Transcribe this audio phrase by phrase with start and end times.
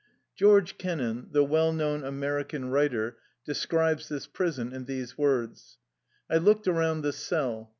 [0.35, 5.77] George Kennan, the well known American writer, describes this prison in these words :^"
[6.35, 7.69] I looked around the cell.